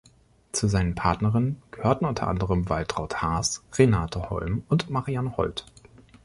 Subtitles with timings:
[0.51, 5.65] Zu seinen Partnerinnen gehörten unter anderem Waltraut Haas, Renate Holm und Marianne Hold.